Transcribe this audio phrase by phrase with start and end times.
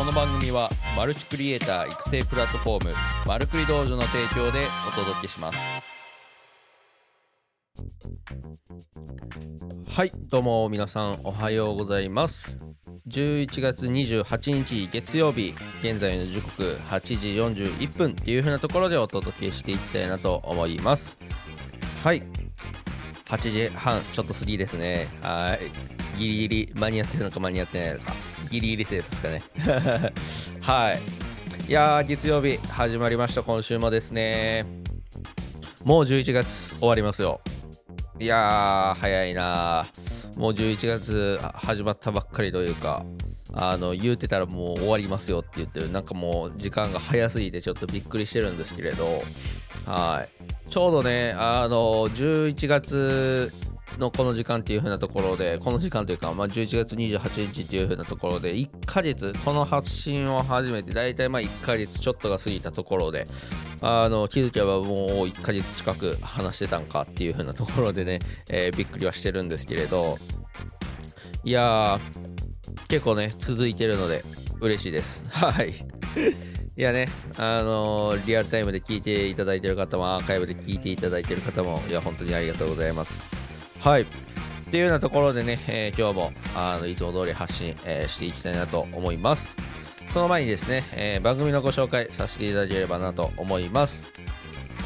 [0.00, 2.94] この番組はマルチクリエイター育成プラットフォーム
[3.26, 5.58] マルクリ道場の提供でお届けします。
[9.86, 12.58] はいどうも皆さんおはようございます。
[13.08, 15.52] 11月28日月曜日
[15.82, 17.34] 現在の時刻8時
[17.68, 21.18] 41分っていう風なところでお届けしていきたいなと思います。
[22.02, 22.22] はい。
[23.26, 25.08] 8時半ちょっと過ぎですね。
[25.20, 25.58] は
[26.16, 26.18] い。
[26.18, 28.29] ギリギリ間に合ってるのか間に合ってないのか。
[28.50, 29.42] ギリギリセーフですかね。
[30.60, 31.00] はい。
[31.68, 33.44] いやー月曜日始まりました。
[33.44, 34.66] 今週もですね。
[35.84, 37.40] もう11月終わりますよ。
[38.18, 39.86] いやー早いな
[40.36, 43.06] もう11月始まったばっかりというか
[43.54, 45.92] あの言うてたらもう終わりますよって言ってる。
[45.92, 49.22] なんかもう時間が早すぎてちょっとびっくりしてるんですけれど。
[49.86, 50.68] はい。
[50.68, 53.52] ちょうどねあの11月
[54.00, 63.28] のこの時間っていう風なところでこの時間というか、まあ、11月28日っていう風なところで1ヶ月この発信を始めて大体まあ1ヶ月ちょっとが過ぎたところで
[63.80, 70.18] あの気づけばもう1ヶ月近く話してたんかっていう風なところでね、えー、びっくりはしてるんですけれど
[71.44, 74.24] いやー結構ね続いてるので
[74.60, 75.74] 嬉しいです はい
[76.76, 83.39] いやね、あのー、リアルタイムで聞いていただいている方も、アーカイブで聞いていただいている方も、いや、本当にありがとうございます。
[83.80, 84.02] はい。
[84.02, 84.06] っ
[84.70, 89.56] ていうようなところでね、えー、今日もあのいつも通り発信、えー、していきたいなと思います。
[90.10, 94.04] その前にですね、えー、番組のご紹介させていただければなと思います。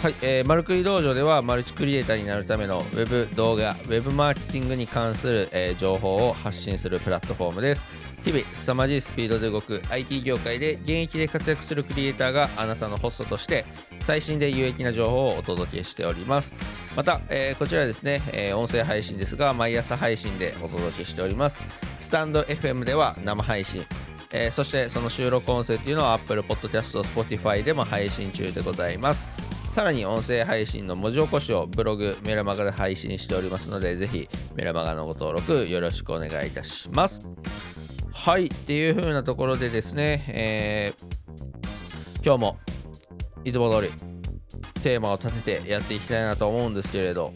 [0.02, 7.84] はい、えー、マルクリ道場ではマルチクリエイターになるためのウェブ動画、Web マーケティングに関する、えー、情報を発信するプラットフォームです。
[8.24, 13.66] 日々凄まじいスピードで動く IT 業界で現役で活躍するクリエイターがあなたのホストとして
[14.00, 16.54] 最新で有益な情報をお届けしております。
[16.96, 21.62] また、えー、こちらですね、えー、音声配信ですが毎朝配信でお届けしております。
[21.98, 23.84] スタンド FM では生配信。
[24.32, 29.28] えー、そしてその収録音声というのは Apple Podcast、Spotify でも配信中でございます。
[29.70, 37.26] さらに音声配信の文字起こしをブログ、メルマガで配信しておりますので、ぜひメルマガのご登録よろしくお願いいたします。
[38.24, 42.56] はいっていう風なところでですね、えー、今日も
[43.44, 43.92] いつも通り
[44.82, 47.34] テーマを立ててやっていきたいなと思うんですけれど。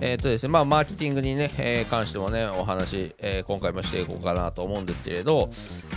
[0.00, 5.48] え、ー、とですね、まあ、マーケティングにね、えー、関してもね、お話、えー、今回もしていこうかなと思うんですけれど、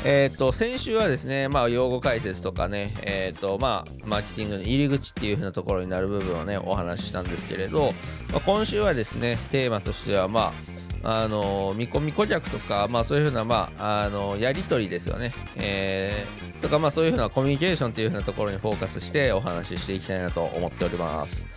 [0.06, 7.94] えっ、と、先週はですね、まあ、用語解説とかね、えっ、と、まあ、マーケティングの入り口っていう風なところになる部分をね、お話ししたんですけれど、
[8.32, 10.75] まあ、今週はですね、テーマとしては、まあ、
[11.08, 21.48] あの見込み顧客とか、まあ、そういうふうな、まあ、あのやり取りですよね、えー、とか、まあ、そういうふうなコミュニケーションというふうなところにフォーカスしてお話ししていきたいなと思っております。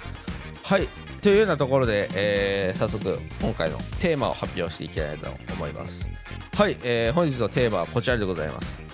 [0.62, 0.86] はい
[1.22, 6.08] というようなところで、えー、早速今回のテーマを発表していきたいと思います。
[6.54, 8.87] はい、えー、本日のテーマはこちらでございます。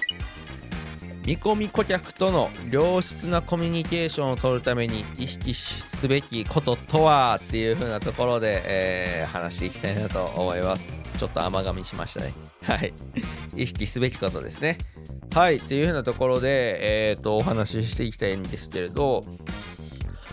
[1.26, 10.86] 見込み顧客との良質なコミュニケーションを取るために意識すべきこととはっていう風なところで、えー、話していきたいなと思います。
[11.18, 12.34] ちょっと甘噛みしましたね。
[12.62, 12.92] はい。
[13.56, 14.76] 意識すべきことですね。
[15.34, 15.60] はい。
[15.60, 19.24] という風なところで、えっ、ー、と、お話ししていきたいんですけれど、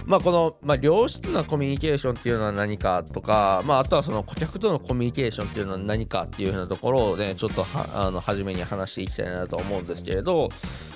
[0.06, 10.50] まあ、この、まあ、良質なコミュニケーションっていうのは何かとか、まあ、あとはその顧客とのコミュニケーションっていうのは何かっていうふうなところをね、ちょっとあの初めに話していきたいなと思うんですけれど、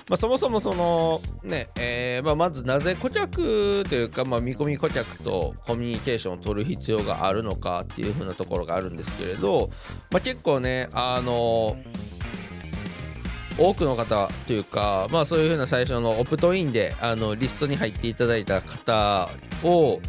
[0.10, 9.70] まあ、そもそもそのね、えーまあ、まずなぜ顧客というか、まあ、見込み顧客とコミュニケーションを取る必要があるのかっていうふうなところがあるんですけれど、
[10.12, 11.78] まあ、結構ね、あの
[13.58, 19.30] 多くの方というか、まあ、そういうふうな最初のオプトインであのリストに入っていただいた方
[19.64, 20.02] を、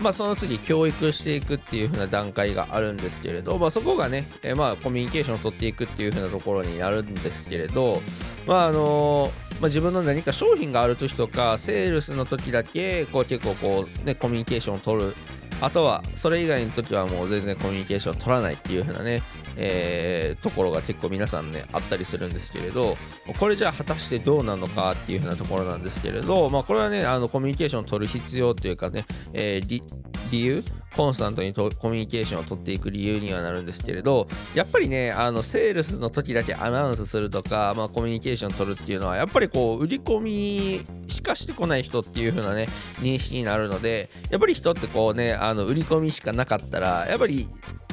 [0.00, 8.02] まあ、その次教育していくっていう風な段階があるんですけれど、まあ、そこがね、え、まあコミュニケーションを取っていくっていう風なところになるんですけれど、
[8.46, 9.30] まああの
[9.60, 15.14] まあ、自分の何か商品がある時とかセールスの時だけこう結構こう、ね、コミュニケーションを取る。
[15.60, 19.22] あとはそれ以外の時はもう全然コミュニケーションを取らないっていう風なね、
[19.56, 22.96] えー、ところが結構皆さんねあったりするんですけれど
[23.38, 29.82] これじゃあ果たしてどうなのかっていう風なところなんですけれどまあこれはねあのコミュニケーションを取る必要というかね、えー、
[30.30, 30.64] 理由
[30.96, 42.68] コンスタントにコミュニケーションを取っていく理由にはなるんですけれどやっぱりねあのセールスの時だけアナウンスするとか、まあ、コミュニケーション取るっていうのはやっぱりこう売り込みしかしてこない人っていう風なね
[43.00, 47.48] 認識になるのでやっぱり人ってこうねあの売り込みしかなかったらやっぱり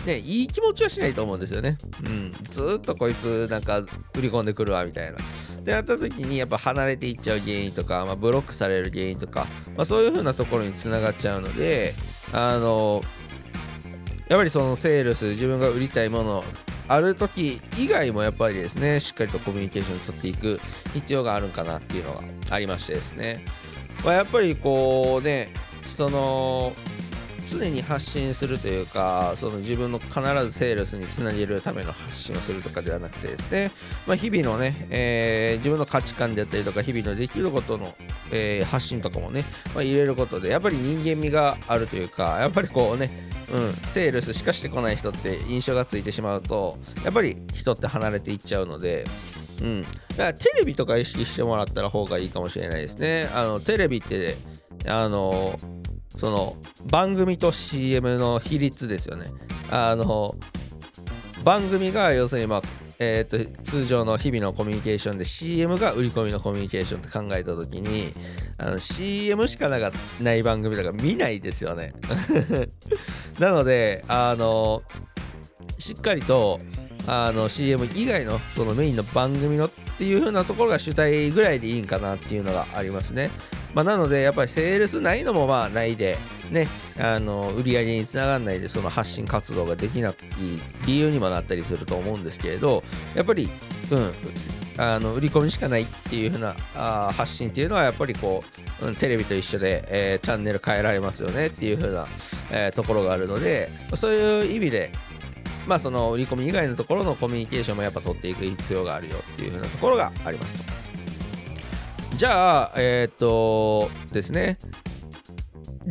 [0.05, 1.77] ね、いい気持ちはしないと思うんですよね。
[2.05, 2.33] うん。
[2.49, 5.17] ずっとこいつなんか売り込んでくるわみたいな。
[5.63, 9.45] で、やった時にやっぱ離れていっちゃう原因とか、まあ、ブロックされる原因とか、
[9.75, 11.93] まあ、そういう風なところにつながっちゃうので、
[12.33, 13.01] あの、
[14.27, 16.43] やっぱりそのセールス、自分が売りたいもの、
[16.87, 20.59] ある時以外もやっぱりですねしっかりとコミュニケーションを取っていく
[20.93, 23.45] 必要があるんかなっていうのがありましてですね、
[24.03, 25.53] まあ、やっぱりこうね
[25.83, 26.73] その
[27.57, 33.71] 常に発信するというかその自分の必ずセールスにつなげるための発信をするとかではなくてですね、
[34.07, 37.93] まあ、日々のね、えー、自分の価値観であったりとか日々のできることの、
[38.31, 49.03] えー、発信とかもね、まあ、入れることでやっぱり人間味があるというかやっぱりこうねうん、セールスしかしてこない人って印象がついてしまうとやっぱり人って離れていっちゃうので
[49.61, 53.29] うん、だからテレビとか意識してもらったら方がいいかもしれないですね。
[53.33, 54.35] あのテレビって
[54.87, 55.59] あの
[56.21, 59.31] その番組と CM の比率ですよね。
[59.71, 60.35] あの
[61.43, 62.61] 番組が要するにまあ
[62.99, 68.13] えーと、通常の日々のコミュニケーションで CM が売り込みのコミュニケーションって考えた時に
[68.59, 69.91] あの CM しかなか
[70.21, 71.93] ない番組だから見ないですよね
[73.39, 74.83] なのであの
[75.79, 76.59] しっかりと
[77.07, 83.31] あの CM 以外のそのメインの番組のっていう風なところが主体ぐらいでいいんかなっていうのがありますね。
[83.73, 86.17] まあ、なのでやっぱりセールスないのもまあないで
[86.51, 86.67] ね
[86.99, 90.15] あの売り上げにつながらないでその発信活動ができない
[90.85, 92.83] 理由にもなったりすると思うんですけれど
[93.15, 93.49] やっぱり
[93.91, 94.11] うん
[94.77, 98.43] あの売り込みしかないっていう風なあ発信っていうのはやっぱりこ
[98.81, 102.07] う、うん、テレビと一緒で、えー、チャンネル変えられますよねっていう風な、
[102.51, 104.91] えー、ところがあるのでそういう意味で
[105.67, 110.90] まあその売り込み以外のところのコミュニケーションもやっぱ取っていく必要があるよっていう風なところがありますと。
[112.21, 114.59] じゃあ、えっ、とですね、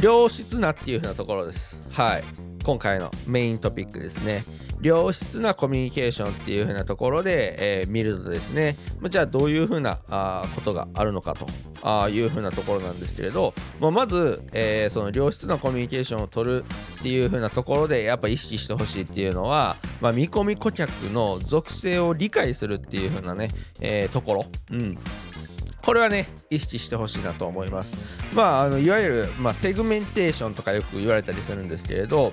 [0.00, 1.88] 良質なっていう風なところです。
[1.90, 2.24] はい。
[2.62, 4.44] 今回のメイントピックですね。
[4.80, 8.76] 良質なコミュニケーションっていう風なところで、えー、見るとですね、
[9.08, 11.46] じゃあどういう風なあことがあるのかと
[11.82, 16.64] あいう風なところなんですけれど、まあ、まず、えー、その良質なコミュニケーションを取る
[17.00, 23.48] っていう風なところでやっぱ意識してほしいっていうのは、まあ、見込み顧客の属性を理解するっていう風なね、
[23.80, 24.98] えー、ところ、うん、
[25.90, 27.96] これはね、意識してほしいなと思います。
[28.32, 32.32] まあ、あのいわゆる、まあ、セグメンテーションとかよく言われたりするんですけれど、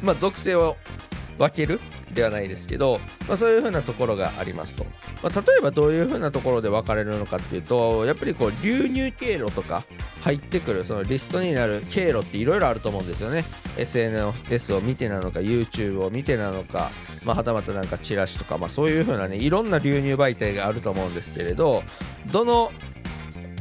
[0.00, 0.78] まあ、属性を
[1.36, 1.80] 分ける
[2.14, 2.98] ではないですけど、
[3.28, 4.86] まあ、そういうふうなところがありますと、
[5.22, 9.84] まあ、例えばどういうふうなところで分かれるのかっていうとやっぱりこう流入経路とか
[10.22, 13.44] 入ってくるそのリストになる経路っていろいろあると思うんですよね
[13.76, 16.90] SNS を見てなのか YouTube を見てなのか、
[17.26, 21.82] まあ、はたまたなんかチラシとか、まあ、そういうふうなねいろんな流入媒体があると思うんですけれど
[22.30, 22.70] どの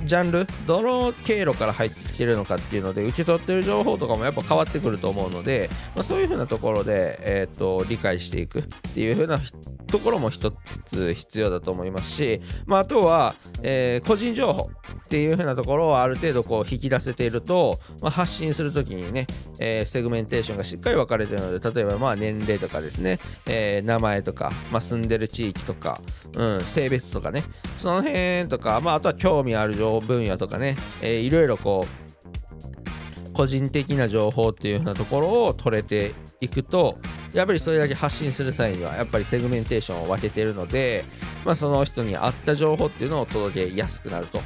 [0.05, 8.63] ジャンルどの経路から入ってきてるのかっていうので受け取ってる情報とかもやっぱ変わってくると思うので、まあ、そういうふうなところで、えーと、理解していくっ
[8.93, 9.39] ていうふうな
[9.87, 14.69] ところも一つ必要だと思いますし、まあ、あとは、えー、個人情報
[15.05, 19.27] っていうふうなところをある程度こう引き出せていると、まあ、発信するときにね、
[19.59, 26.01] えー、セグメンテーションがしっかり分かれてるので例えばまあ年齢とかですね、えー、名前とか、まあ、住んでる地域とか、
[26.33, 27.43] うん、性別とかね
[27.77, 36.97] その辺とか、まあ、あとは興味ある情報分野とかね、えー、いろいろこう個人的な情報っていうふうなところを取れていくと
[37.33, 41.03] やっぱりそれだけ発信する際にはやっぱりセグメンテーションを分けてるので、
[41.43, 44.39] まあ、その人に合った情報っていうのを届けやすくなると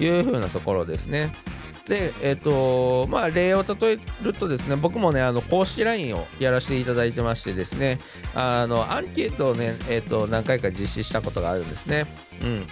[0.00, 1.34] いうふうなところですね。
[1.88, 7.98] で、えっ、ー、と、まあ、例を例えるとですね、僕もね、あの、公式 LINE をやらせていただいてましてですね、
[8.34, 12.06] あの、アンケートをね、えっ、ー、と、何回か実施したことがあるんですね。
[12.42, 12.66] うん。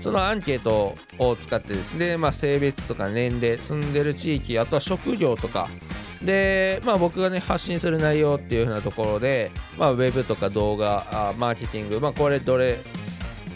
[0.00, 5.68] そのアンケートを使ってですね、まあ、性別とか年齢、住んでる地域、あとは職業とか、
[6.22, 12.78] で、まあ、僕がね、発信する内容っていう風なところで、まあ、ウェブとか動画、あマーケティング、まあ、これどれ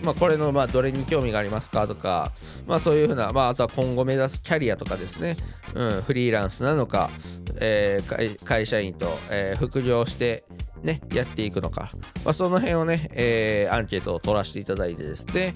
[0.05, 2.33] まあ、これのまあどれに興味がありますかとか、
[2.67, 5.37] まあ、そういうふうな、まあ、あとは今後目指すキャリアとかですね、
[5.75, 7.11] うん、フリーランスなのか、
[7.57, 10.45] えー、会社員と、えー、副業して、
[10.83, 11.91] ね、やっていくのか、
[12.25, 15.55] まあ、その辺をね、えー、アンケートを取らせていただいてですね、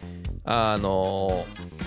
[0.51, 1.78] あのー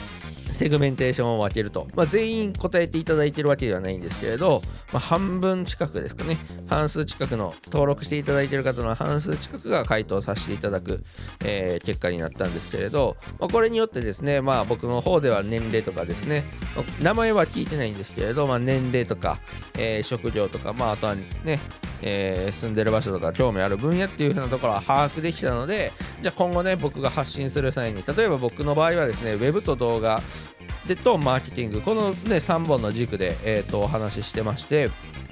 [0.51, 11.03] セグメンテーションを分けると、まあ、全員答えていただいてるわけではないんですけれど、まあ、半分近くですかね、半数近くの登録していただいている方の半数近くが回答させていただく、
[11.43, 16.43] えー、結果になったんですけれど、まあ、これによってですね、まあ、僕の方では年齢とかですね、
[17.01, 19.39] 名前は聞いてないんですけれど、まあ、年齢とか、
[19.77, 21.60] えー、職業とか、まあ、あとはね、
[22.01, 25.91] えー、住んでる場所とか興味ある分野っていう風なところは把握できたので
[26.22, 30.22] じゃあ今後ね僕が発信する際に例えば僕の場合はですねウェブと動画
[30.88, 34.89] でとマーケティングこのね3本の軸で、えー、とお話ししてまして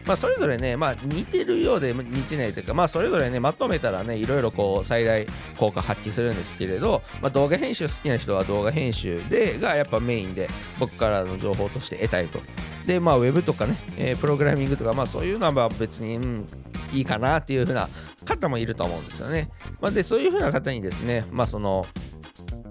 [0.10, 10.50] まあ、それぞれね、まあ、似てるようで似てないというか、まあ、それぞれね、まとめたらね、いろいろこう、最大効果発揮するんですけれど、まあ、動画編集好きな人は動画編集で、がやっぱメインで、
[10.80, 12.40] 僕からの情報として得たいと。
[12.88, 16.48] で、まあ、ウェブとかね、えー、プログラミングとか、まあ、そういうのは別に、うん、
[16.92, 17.88] いいかなっていう風な
[18.26, 19.52] 方もいると思うんですよね。
[19.80, 21.86] まあ、でそういうふうな方にですね、まあ、その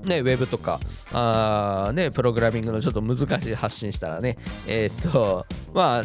[0.08, 0.80] ね、ウェブとか
[1.12, 4.36] あ、ね、プログラミングのちょっと難しい発信したらね、
[4.66, 6.04] えー、っと、まあ、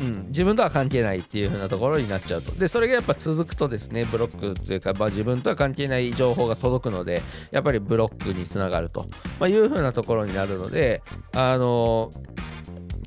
[0.00, 2.52] うん、自分とは関係ないっていう風なところになっちゃうと。
[2.52, 11.02] で、それがやっぱ続くとですね、ブロックというか、まあ、自分とは関係ない情報が届くので、やっぱりブロックにつながると、まあ、いう風なところになるので、
[11.34, 12.10] あの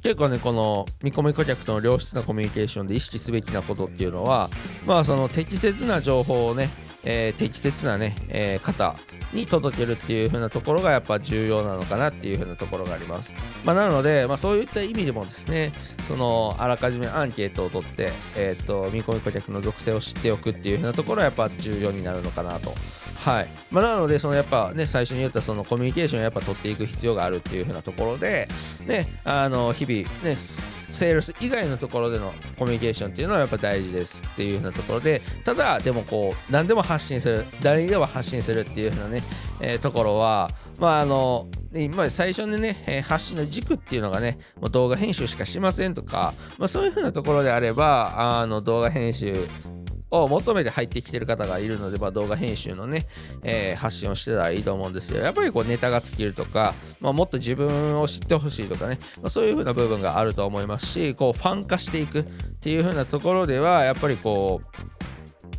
[0.04, 4.50] 結構ね、この見込み顧客との良質なコミュニケーションで意識すべきなことっていうのは、
[4.86, 6.70] まあ、その適切な情報をね、
[7.04, 8.96] えー、適切なね、えー、方
[9.34, 13.34] に届けるっていう風なところがやっぱ重要なのかなっていう風なところがあります。
[13.64, 15.72] まあ、なので、まあ、そういった意味でもですね、
[16.08, 22.74] そのあらかじめアンケートを取って、えー、と見込み顧客の属性を知っておくっていう風なところはやっぱ重要になるのかなと。
[23.24, 28.50] はいまあ、なので、そのやっぱね、最初に言ったそのコミュニケーションをやっぱ取っていく必要があるっていう風なところで、
[28.86, 30.36] ね、あの日々、ね、
[30.94, 39.24] セールス以外のところでのコミュニケーションっていうのはやっぱ大事ですっていうふうなところでただでもこう何でも発信する誰にでも発信するっていうふうなね、
[39.60, 49.34] えー、ところはまああの今最初にね、え、発信の軸っていうのがね、もう動画編集しかしませんとか、まあ、そういうふうなところであれば、あの動画編集
[50.22, 53.08] を求めて入ってきてる方がいるので、まあ、動画編集のね、
[53.42, 55.24] えー、発信をしてたらいいと思うんですよ。
[55.24, 62.24] やっぱりこうネタが尽きるとか、まあ、もっと自分を知ってほしいとかね、まあ、そういう風な部分があると思いますし、こうファン化していくっ
[62.62, 65.03] ていう風なところでは、やっぱりこう、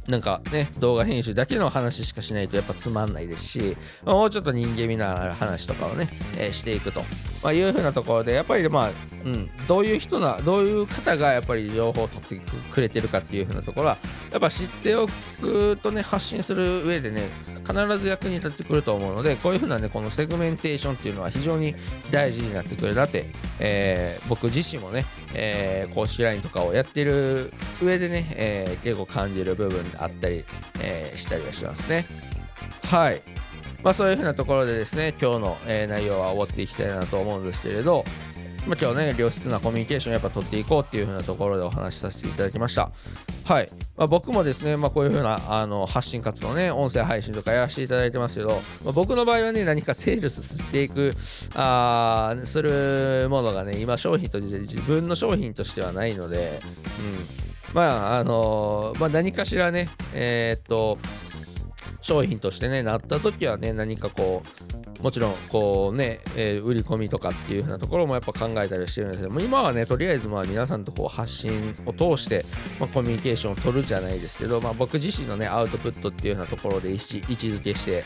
[0.08, 7.00] なんかね、動画編集だけの話しかしないとやっぱつまんないですし、まあ、もうちょっと人間味のある話とかをね、えー、していくと、
[7.42, 8.90] まあ、いうふうなところで、やっぱりまあ、
[9.24, 13.98] うん、どういう人な、どういう方がやっぱり情報を取ってくれてるかっていうふうなところは、
[14.30, 15.06] やっぱ知ってお
[15.40, 17.30] くとね、発信する上でね、
[17.66, 21.74] 必ず役に立ってくると思うので、こういうふうなね、このセグメンテーションっていうのは非常に
[22.10, 23.26] 大事になってくるなって、
[23.58, 27.52] えー、僕自身もね、えー、公式 LINE とかをやってる
[27.82, 30.44] 上でね、えー、結構感じる部分であったり、
[30.80, 32.06] えー、したりはしますね。
[32.84, 33.22] はい。
[33.82, 38.04] まあそういうふうなところでですね、今日の、え、内容は終わっていきたいなと思うんですけれど、
[38.66, 42.90] まあ、今日ね、良質なコミュニケーションやっぱ取っていこうっていう風なところでお話しさせていただきました。
[43.44, 43.68] はい。
[43.94, 51.14] まあ、僕もですね、まあ、こういう風なあの発信活動ね、音声配信とかやらせていただいてますけど、まあ、僕の場合はね、何かセールスしていく、
[51.52, 56.60] あするものがね、今商品として自分の商品としてはないので、
[57.68, 57.74] うん。
[57.74, 60.96] まあ、あの、まあ、何かしらね、えー、っと、
[62.00, 64.42] 商品としてね、なった時はね、何かこ
[64.72, 64.73] う、
[65.04, 72.46] もちろん、こうね、えー、売り込みとかっていうふうなところもやっぱ考えたりしてるんですけども、今はね、とりあえずまあ皆さんとこう発信を通して、
[72.80, 78.02] まあ、コミュニケーションを取るじゃないですけど、まあ、僕自身のね、アウトプットっていうようなところで位置づけして、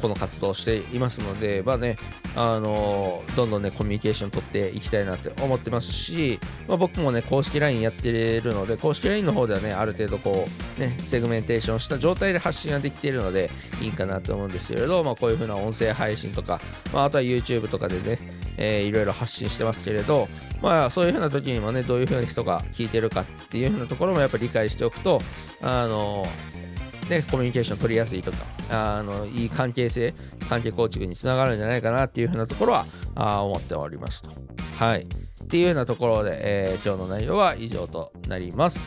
[0.00, 1.96] この活動をしていますので、まあね、
[2.36, 10.46] あのどんどんね、コミュニケーション取っていきたいなって思ってますし、まあ、僕もね、公式 LINE やってるので、公式 LINE の方ではね、ある程度こ
[10.78, 16.60] う、ね、セグメンテーションした状態で発信ができているので、いいかなと思うんですけれど、まあ、こういう風な音声配信とか、
[16.92, 18.18] まあ、あとは YouTube とかでね、
[18.56, 20.28] えー、いろいろ発信してますけれど、
[20.62, 25.20] まあ、そういう風な時にもね、どういう風な人が聞いてるかっていう風なところもやっぱり理解しておくと、
[25.62, 26.26] あの
[27.10, 28.38] ね、コミュニケーション取りやすいとか、
[28.70, 30.14] あのいい関係性、
[30.48, 32.86] 関係構築につながるんじゃないかなっていうふうなところは
[33.16, 34.30] あ思っておりますと。
[34.76, 35.02] はい。
[35.02, 38.86] っていうようなところで、えー、今日の内容は以上となります。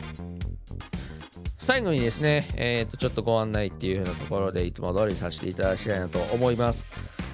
[1.57, 6.85] 最後にですね、えー、とちょっとご案内っていう風なところでいつも通りさせていただきたいなと思います。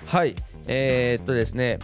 [0.07, 0.35] はい。
[0.65, 1.79] えー、っとですね、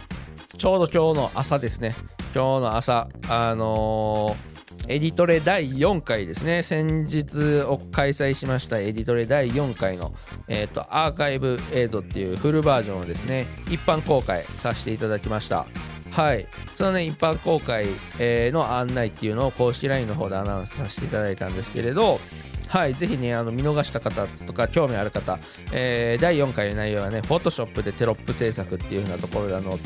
[0.58, 1.94] ちょうど今日の朝ですね、
[2.34, 4.55] 今日の朝、あのー
[4.88, 10.14] エディトレ第4回ですね、先日を開催しましたエディトレ第4回の、
[10.46, 15.66] えーと、アーカイブ映像っていうフルバージョンをですね、一般公開させていただきました。
[16.12, 17.86] はい、そのね、一般公開、
[18.20, 22.20] えー、の案内っていうのを公式 LINE の方でアナウンスさせていただいたんですけれど、
[22.68, 25.40] はい、ぜひね、あの見逃した方とか興味ある方、
[25.72, 29.78] えー、第4回の内容はね、Photoshop でテロップ制作っていう風なところであの、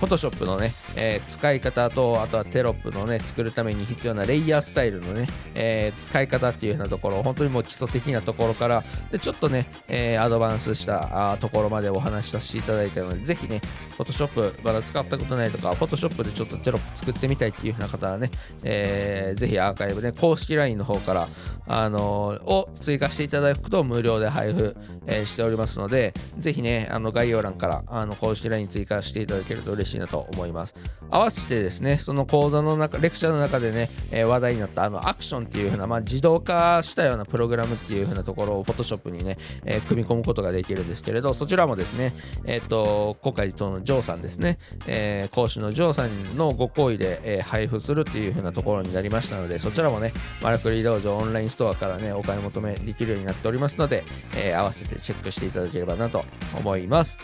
[0.00, 13.60] Photoshop のね、えー、使い方と、あとはテロップのね、作るために必要なレイヤースタイルのね、えー、使い方っていうようなところ、本当にもう基礎的なところから、でちょっとね、えー、アドバンスしたあところまでお話しさせていただいたので、ぜひね、
[13.98, 18.30] Photoshop まだ使ったことないとか、Photoshop でちょっとテロップ作ってみたいっていうような方はね、
[18.62, 21.28] えー、ぜひアーカイブね、公式 LINE の方から、
[21.66, 24.76] あのー、を追加していただくと無料で配布、
[25.06, 30.74] え、しておりますので、ぜひね、あの概要欄からあの公式 LINE 追加していただけると嬉しい嬉しいなと思います。
[31.10, 42.12] 合わせてですね、その講座の中、レクチャーの中でね、えー、話題になったあのアクションっていう風な、まあ、自動化したようなプログラムっていう風なところを Photoshop にね、えー、組み込むことができるんですけれど、そちらもですね、
[42.44, 50.12] えっ、と、今回そのジョーさんですね、え講師のジョーさんのご好意で、え配布するっていう風なところになりましたので、そちらもね、
[50.42, 54.04] マラクリ道場オンラインストアからね、お買い求めできるようになっておりますので、
[54.36, 56.24] え合わせてチェックしていただければなと
[56.54, 57.18] 思います。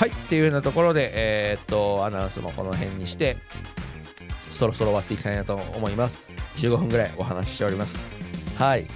[0.00, 3.36] はい、っていうようなところで、えー、っと、アナウンスもこの辺にして、
[4.50, 6.20] そろそろ終わっていきたいなと思います。
[6.56, 7.98] 15分ぐらいお話ししております。
[8.56, 8.84] はい。
[8.84, 8.86] っ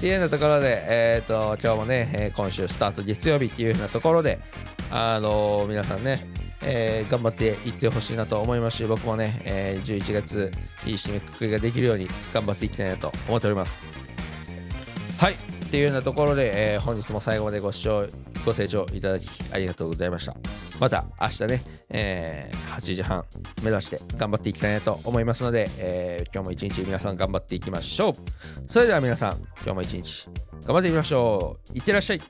[0.00, 4.40] ていうようなところで、えー、っと、今日もね、え今週スタート月曜日っていうようなところで、
[4.90, 6.26] あの、皆さんね、
[6.60, 10.50] えー、頑張っていってほしいなと思いますし、僕もね、えー、11月、
[10.84, 13.78] いい締めくくりができるように頑張っていきたいなと思っております。
[15.18, 15.34] はい。
[15.34, 15.36] っ
[15.70, 18.08] ていうようなところで、えー、本日も最後までご視聴
[18.48, 20.34] ご清聴いただきありがとうございました。
[20.80, 23.24] また明日ね、えー、8時半
[23.62, 28.14] 目指して頑張っていきたいなと思いますので、えー、今日も一日皆さん頑張っていきましょう。
[28.66, 30.28] それでは皆さん、今日も一日
[30.64, 31.76] 頑張っていきましょう。
[31.76, 32.22] いってらっしゃい。